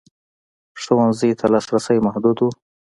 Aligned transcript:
ښوونځیو 0.81 1.37
ته 1.39 1.45
لاسرسی 1.53 1.97
محدود 2.05 2.37
و. 2.41 2.47